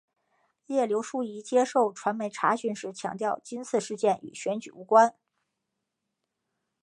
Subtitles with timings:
[0.65, 5.13] 叶刘淑仪接受传媒查询时强调今次事件与选举无关。